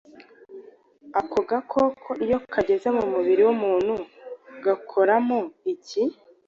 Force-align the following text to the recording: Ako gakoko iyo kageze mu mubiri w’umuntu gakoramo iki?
Ako 1.19 1.37
gakoko 1.49 2.09
iyo 2.25 2.37
kageze 2.53 2.87
mu 2.97 3.03
mubiri 3.13 3.41
w’umuntu 3.47 3.93
gakoramo 4.63 5.39
iki? 5.73 6.01